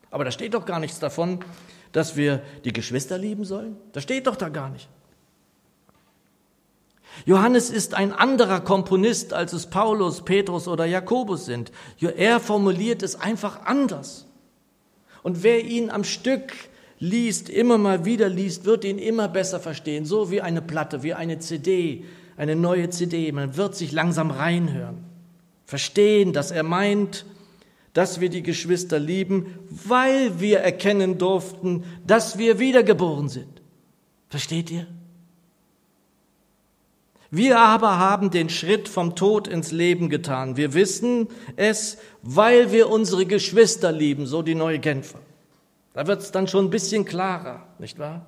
Aber 0.10 0.26
da 0.26 0.32
steht 0.32 0.54
doch 0.54 0.66
gar 0.66 0.80
nichts 0.80 1.00
davon, 1.00 1.40
dass 1.92 2.16
wir 2.16 2.42
die 2.66 2.74
Geschwister 2.74 3.18
lieben 3.18 3.46
sollen. 3.46 3.78
Das 3.94 4.04
steht 4.04 4.28
doch 4.28 4.36
da 4.36 4.50
gar 4.50 4.70
nicht. 4.70 4.90
Johannes 7.26 7.70
ist 7.70 7.94
ein 7.94 8.14
anderer 8.14 8.62
Komponist, 8.62 9.34
als 9.34 9.54
es 9.54 9.68
Paulus, 9.68 10.24
Petrus 10.24 10.68
oder 10.68 10.86
Jakobus 10.86 11.46
sind. 11.46 11.72
Er 12.00 12.40
formuliert 12.40 13.04
es 13.04 13.16
einfach 13.20 13.66
anders. 13.66 14.28
Und 15.22 15.44
wer 15.44 15.64
ihn 15.64 15.90
am 15.90 16.04
Stück 16.04 16.54
liest, 17.00 17.50
immer 17.50 17.78
mal 17.78 18.06
wieder 18.06 18.30
liest, 18.30 18.66
wird 18.66 18.86
ihn 18.86 18.98
immer 18.98 19.28
besser 19.28 19.60
verstehen. 19.60 20.06
So 20.06 20.32
wie 20.32 20.42
eine 20.42 20.62
Platte, 20.62 21.04
wie 21.04 21.14
eine 21.14 21.40
CD, 21.40 22.06
eine 22.38 22.56
neue 22.56 22.90
CD. 22.90 23.32
Man 23.32 23.58
wird 23.58 23.76
sich 23.76 23.92
langsam 23.92 24.32
reinhören. 24.32 25.11
Verstehen, 25.72 26.34
dass 26.34 26.52
er 26.52 26.64
meint, 26.64 27.26
dass 27.94 28.20
wir 28.20 28.28
die 28.28 28.44
Geschwister 28.44 29.00
lieben, 29.00 29.58
weil 29.70 30.42
wir 30.42 30.60
erkennen 30.60 31.18
durften, 31.18 31.86
dass 32.06 32.38
wir 32.38 32.60
wiedergeboren 32.60 33.30
sind. 33.30 33.62
Versteht 34.28 34.70
ihr? 34.70 34.86
Wir 37.30 37.58
aber 37.58 38.00
haben 38.00 38.32
den 38.32 38.50
Schritt 38.50 38.90
vom 38.90 39.16
Tod 39.16 39.48
ins 39.48 39.72
Leben 39.72 40.10
getan. 40.10 40.58
Wir 40.58 40.74
wissen 40.74 41.30
es, 41.56 41.98
weil 42.22 42.74
wir 42.74 42.90
unsere 42.90 43.26
Geschwister 43.26 43.94
lieben, 43.94 44.26
so 44.26 44.42
die 44.42 44.56
neue 44.56 44.80
Genfer. 44.80 45.20
Da 45.94 46.06
wird 46.06 46.22
es 46.22 46.34
dann 46.34 46.50
schon 46.50 46.66
ein 46.66 46.70
bisschen 46.70 47.06
klarer, 47.06 47.66
nicht 47.80 47.98
wahr? 47.98 48.26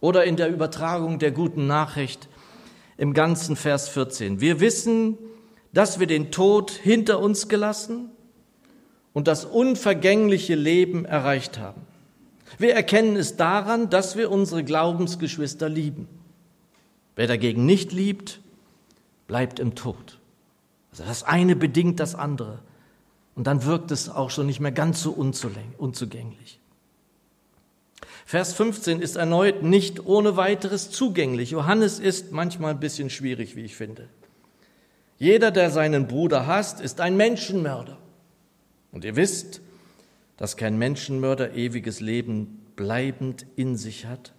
Oder 0.00 0.24
in 0.24 0.34
der 0.34 0.48
Übertragung 0.48 1.20
der 1.20 1.30
guten 1.30 1.68
Nachricht 1.68 2.28
im 2.96 3.14
ganzen 3.14 3.54
Vers 3.54 3.88
14. 3.88 4.40
Wir 4.40 4.58
wissen, 4.58 5.16
dass 5.72 5.98
wir 5.98 6.06
den 6.06 6.30
Tod 6.30 6.70
hinter 6.70 7.20
uns 7.20 7.48
gelassen 7.48 8.10
und 9.12 9.28
das 9.28 9.44
unvergängliche 9.44 10.54
Leben 10.54 11.04
erreicht 11.04 11.58
haben. 11.58 11.82
Wir 12.58 12.74
erkennen 12.74 13.16
es 13.16 13.36
daran, 13.36 13.88
dass 13.90 14.16
wir 14.16 14.30
unsere 14.30 14.64
Glaubensgeschwister 14.64 15.68
lieben. 15.68 16.08
Wer 17.16 17.26
dagegen 17.26 17.66
nicht 17.66 17.92
liebt, 17.92 18.40
bleibt 19.26 19.58
im 19.58 19.74
Tod. 19.74 20.18
Also 20.90 21.04
das 21.04 21.22
eine 21.22 21.56
bedingt 21.56 22.00
das 22.00 22.14
andere. 22.14 22.58
Und 23.34 23.46
dann 23.46 23.64
wirkt 23.64 23.90
es 23.90 24.10
auch 24.10 24.28
schon 24.28 24.46
nicht 24.46 24.60
mehr 24.60 24.72
ganz 24.72 25.02
so 25.02 25.10
unzugänglich. 25.12 26.60
Vers 28.26 28.52
15 28.52 29.00
ist 29.00 29.16
erneut 29.16 29.62
nicht 29.62 30.04
ohne 30.06 30.36
weiteres 30.36 30.90
zugänglich. 30.90 31.50
Johannes 31.50 31.98
ist 31.98 32.32
manchmal 32.32 32.72
ein 32.72 32.80
bisschen 32.80 33.10
schwierig, 33.10 33.56
wie 33.56 33.64
ich 33.64 33.74
finde. 33.74 34.08
Jeder, 35.22 35.52
der 35.52 35.70
seinen 35.70 36.08
Bruder 36.08 36.48
hasst, 36.48 36.80
ist 36.80 37.00
ein 37.00 37.16
Menschenmörder. 37.16 37.96
Und 38.90 39.04
ihr 39.04 39.14
wisst, 39.14 39.60
dass 40.36 40.56
kein 40.56 40.78
Menschenmörder 40.78 41.54
ewiges 41.54 42.00
Leben 42.00 42.66
bleibend 42.74 43.46
in 43.54 43.76
sich 43.76 44.06
hat. 44.06 44.32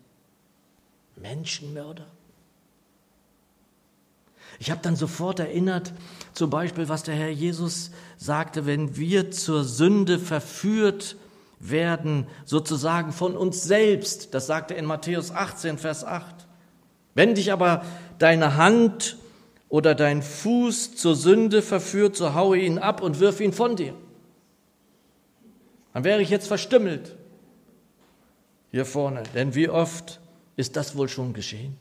Menschenmörder? 1.16 2.06
Ich 4.60 4.72
habe 4.72 4.82
dann 4.84 4.98
sofort 4.98 5.40
erinnert, 5.40 5.94
zum 6.34 6.50
Beispiel, 6.50 6.90
was 6.90 7.04
der 7.04 7.16
Herr 7.16 7.30
Jesus 7.30 7.92
sagte, 8.18 8.66
wenn 8.66 8.98
wir 8.98 9.32
zur 9.32 9.64
Sünde 9.64 10.20
verführt 10.20 11.16
werden, 11.62 12.28
sozusagen 12.44 13.14
von 13.14 13.38
uns 13.38 13.64
selbst. 13.64 14.34
Das 14.34 14.48
sagte 14.48 14.74
er 14.74 14.82
in 14.82 14.86
Matthäus 14.86 15.32
18, 15.32 15.78
Vers 15.78 16.04
8. 16.04 16.46
Wenn 17.16 17.36
dich 17.36 17.54
aber 17.54 17.86
deine 18.20 18.58
Hand 18.58 19.16
oder 19.74 19.96
dein 19.96 20.22
Fuß 20.22 20.98
zur 20.98 21.16
Sünde 21.16 21.64
verführt, 21.64 22.16
so 22.16 22.36
haue 22.36 22.60
ihn 22.60 22.78
ab 22.78 23.02
und 23.02 23.20
wirf 23.20 23.40
ihn 23.42 23.54
von 23.54 23.76
dir. 23.76 23.96
Dann 25.96 26.04
wäre 26.04 26.22
ich 26.22 26.30
jetzt 26.30 26.48
verstümmelt 26.48 27.16
hier 28.70 28.86
vorne, 28.86 29.24
denn 29.34 29.56
wie 29.56 29.70
oft 29.70 30.20
ist 30.58 30.76
das 30.76 30.96
wohl 30.96 31.10
schon 31.10 31.34
geschehen? 31.34 31.76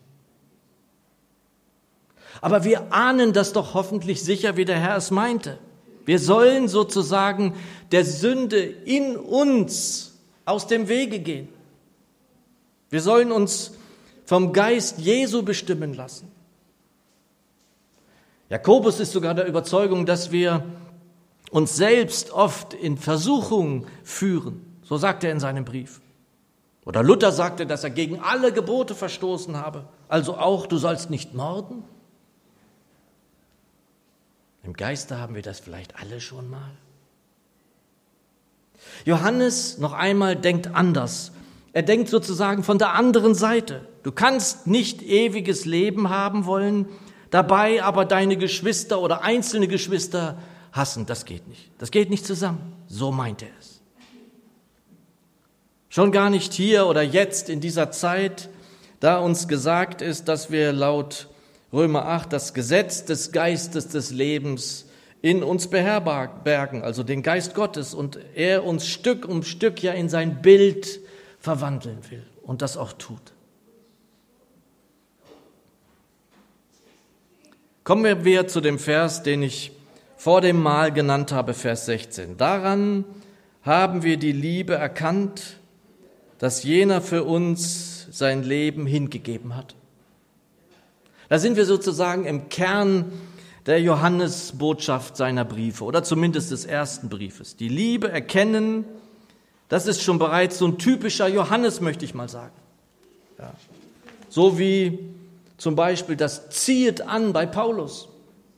Aber 2.40 2.64
wir 2.64 2.94
ahnen 2.94 3.34
das 3.34 3.52
doch 3.52 3.74
hoffentlich 3.74 4.22
sicher, 4.22 4.56
wie 4.56 4.64
der 4.64 4.80
Herr 4.80 4.96
es 4.96 5.10
meinte. 5.10 5.58
Wir 6.06 6.18
sollen 6.18 6.68
sozusagen 6.68 7.54
der 7.90 8.06
Sünde 8.06 8.58
in 8.62 9.18
uns 9.18 10.14
aus 10.46 10.66
dem 10.66 10.88
Wege 10.88 11.18
gehen. 11.18 11.48
Wir 12.88 13.02
sollen 13.02 13.30
uns 13.30 13.72
vom 14.24 14.54
Geist 14.54 14.98
Jesu 14.98 15.42
bestimmen 15.42 15.92
lassen. 15.92 16.32
Jakobus 18.52 19.00
ist 19.00 19.12
sogar 19.12 19.32
der 19.32 19.46
Überzeugung, 19.46 20.04
dass 20.04 20.30
wir 20.30 20.62
uns 21.50 21.74
selbst 21.74 22.32
oft 22.32 22.74
in 22.74 22.98
Versuchung 22.98 23.86
führen. 24.04 24.78
So 24.82 24.98
sagt 24.98 25.24
er 25.24 25.32
in 25.32 25.40
seinem 25.40 25.64
Brief. 25.64 26.02
Oder 26.84 27.02
Luther 27.02 27.32
sagte, 27.32 27.64
dass 27.64 27.82
er 27.82 27.88
gegen 27.88 28.20
alle 28.20 28.52
Gebote 28.52 28.94
verstoßen 28.94 29.56
habe. 29.56 29.86
Also 30.06 30.36
auch, 30.36 30.66
du 30.66 30.76
sollst 30.76 31.08
nicht 31.08 31.32
morden. 31.32 31.82
Im 34.64 34.74
Geiste 34.74 35.16
haben 35.16 35.34
wir 35.34 35.40
das 35.40 35.58
vielleicht 35.58 35.98
alle 35.98 36.20
schon 36.20 36.50
mal. 36.50 36.72
Johannes 39.06 39.78
noch 39.78 39.94
einmal 39.94 40.36
denkt 40.36 40.74
anders. 40.74 41.32
Er 41.72 41.84
denkt 41.84 42.10
sozusagen 42.10 42.64
von 42.64 42.76
der 42.76 42.92
anderen 42.92 43.34
Seite. 43.34 43.88
Du 44.02 44.12
kannst 44.12 44.66
nicht 44.66 45.00
ewiges 45.00 45.64
Leben 45.64 46.10
haben 46.10 46.44
wollen, 46.44 46.86
dabei 47.32 47.82
aber 47.82 48.04
deine 48.04 48.36
Geschwister 48.36 49.00
oder 49.00 49.22
einzelne 49.22 49.66
Geschwister 49.66 50.38
hassen. 50.70 51.06
Das 51.06 51.24
geht 51.24 51.48
nicht. 51.48 51.70
Das 51.78 51.90
geht 51.90 52.10
nicht 52.10 52.24
zusammen. 52.24 52.76
So 52.86 53.10
meint 53.10 53.42
er 53.42 53.48
es. 53.58 53.80
Schon 55.88 56.12
gar 56.12 56.30
nicht 56.30 56.52
hier 56.52 56.86
oder 56.86 57.02
jetzt 57.02 57.48
in 57.48 57.60
dieser 57.60 57.90
Zeit, 57.90 58.48
da 59.00 59.18
uns 59.18 59.48
gesagt 59.48 60.00
ist, 60.00 60.28
dass 60.28 60.50
wir 60.50 60.72
laut 60.72 61.28
Römer 61.72 62.06
8, 62.06 62.32
das 62.32 62.54
Gesetz 62.54 63.04
des 63.04 63.32
Geistes 63.32 63.88
des 63.88 64.10
Lebens 64.10 64.86
in 65.22 65.42
uns 65.42 65.68
beherbergen, 65.68 66.82
also 66.82 67.02
den 67.02 67.22
Geist 67.22 67.54
Gottes, 67.54 67.94
und 67.94 68.18
er 68.34 68.64
uns 68.64 68.86
Stück 68.86 69.26
um 69.26 69.42
Stück 69.42 69.82
ja 69.82 69.92
in 69.92 70.08
sein 70.08 70.42
Bild 70.42 71.00
verwandeln 71.38 71.98
will 72.10 72.24
und 72.42 72.60
das 72.62 72.76
auch 72.76 72.92
tut. 72.92 73.32
Kommen 77.84 78.24
wir 78.24 78.46
zu 78.46 78.60
dem 78.60 78.78
Vers, 78.78 79.24
den 79.24 79.42
ich 79.42 79.72
vor 80.16 80.40
dem 80.40 80.62
Mal 80.62 80.92
genannt 80.92 81.32
habe, 81.32 81.52
Vers 81.52 81.86
16. 81.86 82.36
Daran 82.36 83.04
haben 83.62 84.04
wir 84.04 84.18
die 84.18 84.30
Liebe 84.30 84.74
erkannt, 84.74 85.58
dass 86.38 86.62
jener 86.62 87.00
für 87.00 87.24
uns 87.24 88.06
sein 88.12 88.44
Leben 88.44 88.86
hingegeben 88.86 89.56
hat. 89.56 89.74
Da 91.28 91.40
sind 91.40 91.56
wir 91.56 91.64
sozusagen 91.64 92.24
im 92.24 92.48
Kern 92.50 93.10
der 93.66 93.80
Johannesbotschaft 93.80 95.16
seiner 95.16 95.44
Briefe 95.44 95.82
oder 95.82 96.04
zumindest 96.04 96.52
des 96.52 96.64
ersten 96.64 97.08
Briefes. 97.08 97.56
Die 97.56 97.68
Liebe 97.68 98.08
erkennen, 98.12 98.84
das 99.68 99.88
ist 99.88 100.02
schon 100.02 100.20
bereits 100.20 100.58
so 100.58 100.68
ein 100.68 100.78
typischer 100.78 101.26
Johannes, 101.26 101.80
möchte 101.80 102.04
ich 102.04 102.14
mal 102.14 102.28
sagen. 102.28 102.54
Ja. 103.40 103.52
So 104.28 104.56
wie 104.56 105.00
zum 105.62 105.76
Beispiel 105.76 106.16
das 106.16 106.50
Ziehet 106.50 107.02
an 107.02 107.32
bei 107.32 107.46
Paulus. 107.46 108.08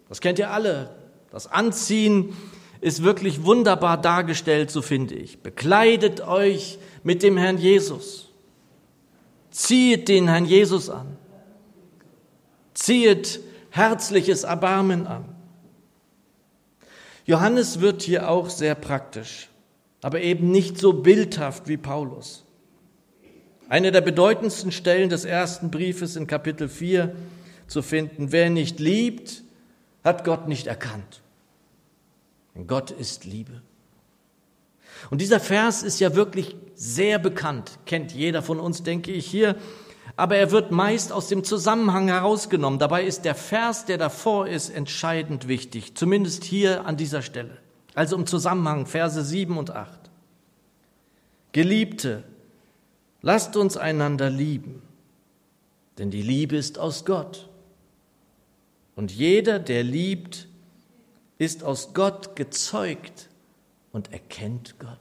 Das 0.09 0.23
kennt 0.23 0.39
ihr 0.39 0.51
alle. 0.51 0.89
Das 1.31 1.47
Anziehen 1.47 2.35
ist 2.81 3.03
wirklich 3.03 3.45
wunderbar 3.45 4.01
dargestellt, 4.01 4.71
so 4.71 4.81
finde 4.81 5.15
ich. 5.15 5.43
Bekleidet 5.43 6.23
euch 6.27 6.79
mit 7.03 7.23
dem 7.23 7.37
Herrn 7.37 7.59
Jesus. 7.59 8.31
Ziehet 9.51 10.09
den 10.09 10.29
Herrn 10.29 10.47
Jesus 10.47 10.89
an. 10.89 11.19
Ziehet 12.73 13.39
herzliches 13.69 14.45
Erbarmen 14.45 15.07
an. 15.07 15.27
Johannes 17.27 17.83
wird 17.83 18.01
hier 18.01 18.31
auch 18.31 18.49
sehr 18.49 18.75
praktisch, 18.75 19.51
aber 20.01 20.23
eben 20.23 20.51
nicht 20.51 20.79
so 20.79 20.95
bildhaft 20.95 21.69
wie 21.69 21.77
Paulus. 21.77 22.44
Eine 23.69 23.93
der 23.93 24.01
bedeutendsten 24.01 24.73
Stellen 24.73 25.09
des 25.09 25.25
ersten 25.25 25.71
Briefes 25.71 26.17
in 26.17 26.27
Kapitel 26.27 26.69
4 26.69 27.15
zu 27.67 27.83
finden, 27.83 28.31
wer 28.31 28.51
nicht 28.51 28.79
liebt, 28.79 29.43
hat 30.03 30.25
Gott 30.25 30.49
nicht 30.49 30.67
erkannt. 30.67 31.23
Denn 32.55 32.67
Gott 32.67 32.91
ist 32.91 33.25
Liebe. 33.25 33.63
Und 35.11 35.21
dieser 35.21 35.41
Vers 35.41 35.83
ist 35.83 35.99
ja 36.01 36.15
wirklich 36.15 36.57
sehr 36.75 37.19
bekannt, 37.19 37.79
kennt 37.87 38.13
jeder 38.13 38.43
von 38.43 38.61
uns, 38.61 38.83
denke 38.83 39.13
ich, 39.13 39.27
hier 39.27 39.57
aber 40.17 40.37
er 40.37 40.51
wird 40.51 40.71
meist 40.71 41.13
aus 41.13 41.29
dem 41.29 41.45
Zusammenhang 41.45 42.09
herausgenommen. 42.09 42.79
Dabei 42.79 43.05
ist 43.05 43.25
der 43.25 43.35
Vers, 43.35 43.85
der 43.85 43.99
davor 43.99 44.47
ist, 44.47 44.71
entscheidend 44.71 45.49
wichtig, 45.49 45.97
zumindest 45.97 46.45
hier 46.45 46.87
an 46.87 46.97
dieser 46.97 47.23
Stelle. 47.23 47.59
Also 47.95 48.17
im 48.17 48.27
Zusammenhang, 48.27 48.87
Verse 48.87 49.23
7 49.23 49.57
und 49.57 49.71
8. 49.71 50.11
Geliebte, 51.53 52.25
lasst 53.25 53.57
uns 53.57 53.79
einander 53.79 54.29
lieben, 54.29 54.83
denn 55.99 56.11
die 56.11 56.23
Liebe 56.23 56.57
ist 56.57 56.79
aus 56.79 57.07
Gott. 57.07 57.49
Und 58.97 59.11
jeder, 59.11 59.59
der 59.59 59.83
liebt, 59.83 60.47
ist 61.39 61.65
aus 61.65 61.95
Gott 61.95 62.37
gezeugt 62.37 63.31
und 63.93 64.13
erkennt 64.13 64.79
Gott. 64.79 64.99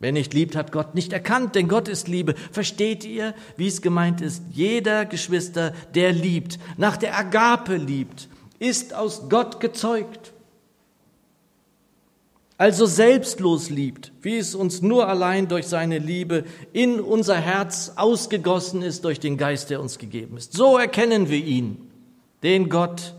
Wer 0.00 0.12
nicht 0.12 0.34
liebt, 0.34 0.56
hat 0.56 0.72
Gott 0.72 0.94
nicht 0.94 1.12
erkannt, 1.12 1.54
denn 1.54 1.68
Gott 1.68 1.86
ist 1.86 2.08
Liebe. 2.08 2.34
Versteht 2.50 3.04
ihr, 3.04 3.34
wie 3.56 3.68
es 3.68 3.80
gemeint 3.80 4.20
ist? 4.20 4.42
Jeder 4.50 5.04
Geschwister, 5.04 5.72
der 5.94 6.12
liebt, 6.12 6.58
nach 6.78 6.96
der 6.96 7.16
Agape 7.16 7.76
liebt, 7.76 8.28
ist 8.58 8.92
aus 8.92 9.28
Gott 9.28 9.60
gezeugt. 9.60 10.32
Also 12.60 12.84
selbstlos 12.84 13.70
liebt, 13.70 14.12
wie 14.20 14.36
es 14.36 14.54
uns 14.54 14.82
nur 14.82 15.08
allein 15.08 15.48
durch 15.48 15.66
seine 15.66 15.96
Liebe 15.96 16.44
in 16.74 17.00
unser 17.00 17.36
Herz 17.36 17.92
ausgegossen 17.96 18.82
ist 18.82 19.06
durch 19.06 19.18
den 19.18 19.38
Geist, 19.38 19.70
der 19.70 19.80
uns 19.80 19.96
gegeben 19.96 20.36
ist. 20.36 20.52
So 20.52 20.76
erkennen 20.76 21.30
wir 21.30 21.42
ihn, 21.42 21.90
den 22.42 22.68
Gott, 22.68 23.14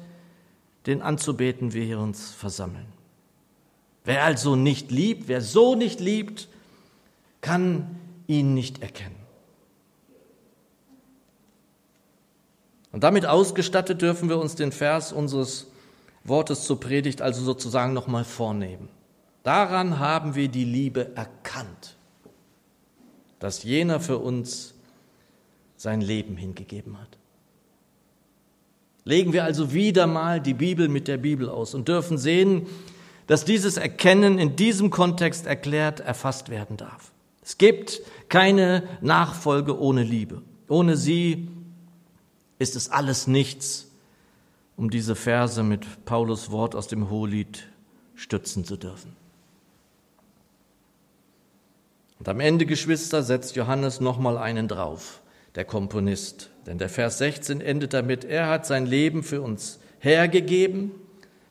den 0.85 1.01
anzubeten 1.01 1.73
wir 1.73 1.83
hier 1.83 1.97
uns 1.97 2.29
versammeln. 2.29 2.85
Wer 4.05 4.25
also 4.25 4.55
nicht 4.55 4.91
liebt, 4.91 5.27
wer 5.27 5.41
so 5.41 5.73
nicht 5.73 5.99
liebt, 5.99 6.47
kann 7.41 7.95
ihn 8.27 8.53
nicht 8.53 8.83
erkennen. 8.83 9.15
Und 12.91 13.03
damit 13.03 13.25
ausgestattet 13.25 14.03
dürfen 14.03 14.29
wir 14.29 14.37
uns 14.37 14.53
den 14.53 14.71
Vers 14.71 15.11
unseres 15.11 15.65
Wortes 16.23 16.65
zur 16.65 16.79
Predigt 16.79 17.23
also 17.23 17.41
sozusagen 17.41 17.93
nochmal 17.93 18.23
vornehmen. 18.23 19.00
Daran 19.43 19.99
haben 19.99 20.35
wir 20.35 20.49
die 20.49 20.65
Liebe 20.65 21.15
erkannt, 21.15 21.97
dass 23.39 23.63
jener 23.63 23.99
für 23.99 24.19
uns 24.19 24.73
sein 25.77 26.01
Leben 26.01 26.37
hingegeben 26.37 26.99
hat. 26.99 27.17
Legen 29.03 29.33
wir 29.33 29.43
also 29.43 29.73
wieder 29.73 30.05
mal 30.05 30.39
die 30.39 30.53
Bibel 30.53 30.87
mit 30.87 31.07
der 31.07 31.17
Bibel 31.17 31.49
aus 31.49 31.73
und 31.73 31.87
dürfen 31.87 32.19
sehen, 32.19 32.67
dass 33.25 33.45
dieses 33.45 33.77
Erkennen 33.77 34.37
in 34.37 34.55
diesem 34.55 34.91
Kontext 34.91 35.47
erklärt, 35.47 36.01
erfasst 36.01 36.49
werden 36.49 36.77
darf. 36.77 37.11
Es 37.41 37.57
gibt 37.57 38.01
keine 38.29 38.83
Nachfolge 39.01 39.79
ohne 39.79 40.03
Liebe. 40.03 40.43
Ohne 40.67 40.97
sie 40.97 41.49
ist 42.59 42.75
es 42.75 42.89
alles 42.89 43.25
nichts, 43.25 43.89
um 44.77 44.91
diese 44.91 45.15
Verse 45.15 45.63
mit 45.63 46.05
Paulus 46.05 46.51
Wort 46.51 46.75
aus 46.75 46.87
dem 46.87 47.09
Hohelied 47.09 47.67
stützen 48.15 48.65
zu 48.65 48.77
dürfen. 48.77 49.15
Und 52.21 52.29
am 52.29 52.39
Ende, 52.39 52.67
Geschwister, 52.67 53.23
setzt 53.23 53.55
Johannes 53.55 53.99
nochmal 53.99 54.37
einen 54.37 54.67
drauf, 54.67 55.23
der 55.55 55.65
Komponist. 55.65 56.51
Denn 56.67 56.77
der 56.77 56.87
Vers 56.87 57.17
16 57.17 57.61
endet 57.61 57.93
damit, 57.93 58.25
er 58.25 58.47
hat 58.47 58.67
sein 58.67 58.85
Leben 58.85 59.23
für 59.23 59.41
uns 59.41 59.79
hergegeben, 59.97 60.91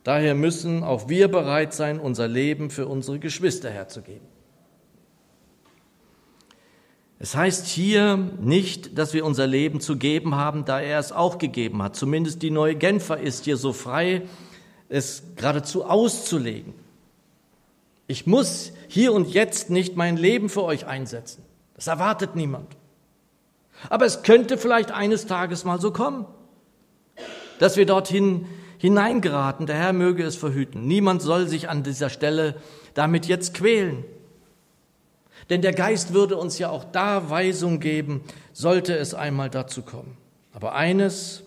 daher 0.05 0.37
müssen 0.37 0.85
auch 0.85 1.09
wir 1.09 1.27
bereit 1.27 1.75
sein, 1.75 1.99
unser 1.99 2.29
Leben 2.29 2.71
für 2.71 2.87
unsere 2.87 3.19
Geschwister 3.19 3.69
herzugeben. 3.69 4.29
Es 7.19 7.35
heißt 7.35 7.67
hier 7.67 8.17
nicht, 8.41 8.97
dass 8.97 9.13
wir 9.13 9.25
unser 9.25 9.49
Leben 9.49 9.81
zu 9.81 9.97
geben 9.97 10.37
haben, 10.37 10.67
da 10.67 10.81
er 10.81 11.01
es 11.01 11.11
auch 11.11 11.39
gegeben 11.39 11.83
hat. 11.83 11.97
Zumindest 11.97 12.43
die 12.43 12.53
neue 12.53 12.77
Genfer 12.77 13.19
ist 13.19 13.45
hier 13.45 13.57
so 13.57 13.73
frei, 13.73 14.23
es 14.89 15.25
geradezu 15.35 15.85
auszulegen. 15.85 16.75
Ich 18.11 18.27
muss 18.27 18.73
hier 18.89 19.13
und 19.13 19.29
jetzt 19.35 19.71
nicht 19.71 19.95
mein 19.95 20.17
Leben 20.17 20.49
für 20.49 20.65
euch 20.65 20.85
einsetzen. 20.85 21.45
Das 21.75 21.87
erwartet 21.87 22.35
niemand. 22.35 22.67
Aber 23.89 24.05
es 24.05 24.25
könnte 24.25 24.59
vielleicht 24.59 24.91
eines 24.91 25.27
Tages 25.27 25.65
mal 25.65 25.81
so 25.81 25.93
kommen, 25.93 26.27
dass 27.61 27.77
wir 27.77 27.87
dorthin 27.87 28.47
hineingeraten. 28.79 29.67
Der 29.67 29.77
Herr 29.77 29.93
möge 29.93 30.25
es 30.25 30.35
verhüten. 30.35 30.89
Niemand 30.89 31.23
soll 31.23 31.47
sich 31.47 31.69
an 31.69 31.85
dieser 31.85 32.11
Stelle 32.11 32.57
damit 32.95 33.27
jetzt 33.27 33.55
quälen. 33.55 34.03
Denn 35.49 35.63
der 35.63 35.73
Geist 35.73 36.13
würde 36.13 36.37
uns 36.37 36.59
ja 36.59 36.69
auch 36.69 36.83
da 36.83 37.31
Weisung 37.31 37.79
geben, 37.79 38.25
sollte 38.53 38.97
es 38.97 39.15
einmal 39.15 39.51
dazu 39.51 39.83
kommen. 39.83 40.17
Aber 40.53 40.75
eines 40.75 41.45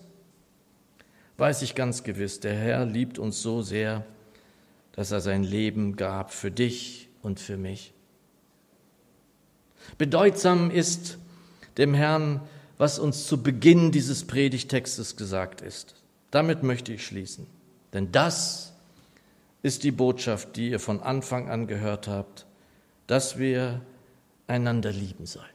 weiß 1.36 1.60
ich 1.60 1.74
ganz 1.74 2.04
gewiss, 2.04 2.40
der 2.40 2.54
Herr 2.54 2.86
liebt 2.86 3.18
uns 3.18 3.42
so 3.42 3.60
sehr, 3.60 4.06
dass 4.96 5.10
er 5.10 5.20
sein 5.20 5.42
Leben 5.42 5.96
gab 5.96 6.32
für 6.32 6.50
dich 6.50 7.08
und 7.22 7.40
für 7.40 7.56
mich. 7.56 7.92
Bedeutsam 9.98 10.70
ist 10.70 11.18
dem 11.76 11.94
Herrn, 11.94 12.40
was 12.78 12.98
uns 12.98 13.26
zu 13.26 13.42
Beginn 13.42 13.92
dieses 13.92 14.26
Predigtextes 14.26 15.16
gesagt 15.16 15.60
ist. 15.60 15.94
Damit 16.30 16.62
möchte 16.62 16.92
ich 16.92 17.06
schließen. 17.06 17.46
Denn 17.92 18.10
das 18.12 18.72
ist 19.62 19.84
die 19.84 19.92
Botschaft, 19.92 20.56
die 20.56 20.70
ihr 20.70 20.80
von 20.80 21.00
Anfang 21.00 21.48
an 21.48 21.66
gehört 21.66 22.08
habt, 22.08 22.46
dass 23.06 23.38
wir 23.38 23.80
einander 24.46 24.92
lieben 24.92 25.26
sollen. 25.26 25.46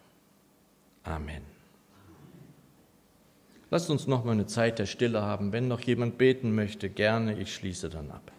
Amen. 1.04 1.42
Lasst 3.72 3.90
uns 3.90 4.08
noch 4.08 4.24
mal 4.24 4.32
eine 4.32 4.48
Zeit 4.48 4.80
der 4.80 4.86
Stille 4.86 5.22
haben. 5.22 5.52
Wenn 5.52 5.68
noch 5.68 5.82
jemand 5.82 6.18
beten 6.18 6.56
möchte, 6.56 6.90
gerne, 6.90 7.38
ich 7.38 7.54
schließe 7.54 7.90
dann 7.90 8.10
ab. 8.10 8.32